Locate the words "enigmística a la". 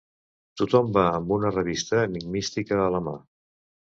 2.07-3.03